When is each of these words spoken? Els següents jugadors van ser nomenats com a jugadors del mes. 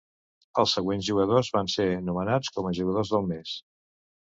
Els 0.61 0.71
següents 0.77 1.05
jugadors 1.09 1.51
van 1.59 1.69
ser 1.75 1.87
nomenats 2.09 2.51
com 2.57 2.73
a 2.73 2.75
jugadors 2.81 3.15
del 3.17 3.31
mes. 3.37 3.57